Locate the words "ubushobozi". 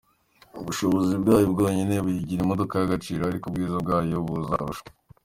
0.61-1.13